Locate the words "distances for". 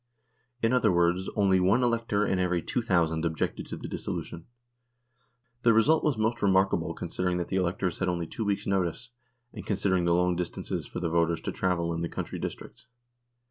10.35-10.99